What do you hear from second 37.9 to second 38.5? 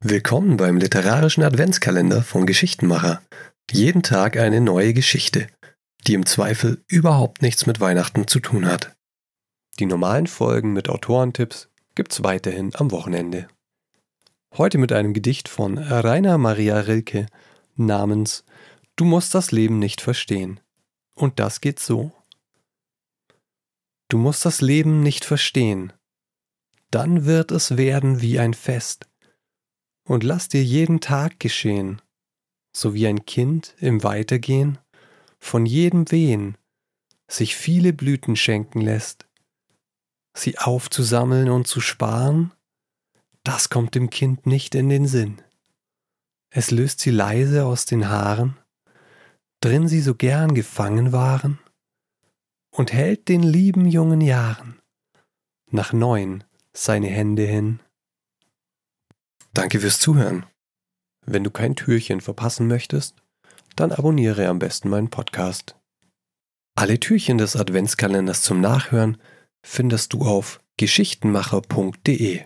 Blüten